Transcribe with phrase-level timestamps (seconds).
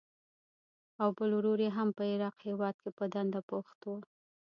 [1.01, 3.89] او بل ورور یې هم په عراق هېواد کې په دنده بوخت و.